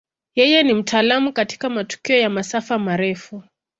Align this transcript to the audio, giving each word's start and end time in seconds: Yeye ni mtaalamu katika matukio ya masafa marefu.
Yeye 0.35 0.63
ni 0.63 0.73
mtaalamu 0.73 1.33
katika 1.33 1.69
matukio 1.69 2.17
ya 2.17 2.29
masafa 2.29 2.79
marefu. 2.79 3.43